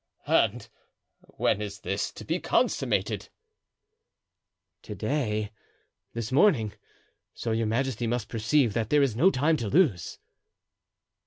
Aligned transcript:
"And 0.25 0.67
when 1.19 1.61
is 1.61 1.81
this 1.81 2.11
to 2.13 2.25
be 2.25 2.39
consummated?" 2.39 3.29
"To 4.81 4.95
day—this 4.95 6.31
morning; 6.31 6.73
so 7.35 7.51
your 7.51 7.67
majesty 7.67 8.07
must 8.07 8.27
perceive 8.27 8.73
there 8.73 9.03
is 9.03 9.15
no 9.15 9.29
time 9.29 9.57
to 9.57 9.67
lose!" 9.67 10.17